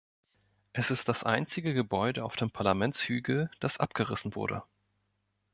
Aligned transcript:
Es 0.73 0.89
ist 0.89 1.09
das 1.09 1.23
einzige 1.23 1.75
Gebäude 1.75 2.25
auf 2.25 2.35
dem 2.35 2.49
Parlamentshügel, 2.49 3.51
das 3.59 3.77
abgerissen 3.77 4.33
wurde. 4.33 4.63